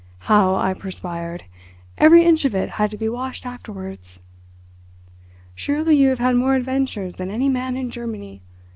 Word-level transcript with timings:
How 0.21 0.55
I 0.55 0.73
perspired! 0.73 1.43
Every 1.95 2.25
inch 2.25 2.43
of 2.43 2.55
it 2.55 2.69
had 2.81 2.89
to 2.89 2.97
be 2.97 3.07
washed 3.07 3.45
afterwards." 3.45 4.19
"Surely 5.53 5.95
you 5.95 6.09
have 6.09 6.17
had 6.17 6.35
more 6.35 6.55
adventures 6.55 7.17
than 7.17 7.29
any 7.29 7.49
man 7.49 7.77
in 7.77 7.91
Germany. 7.91 8.41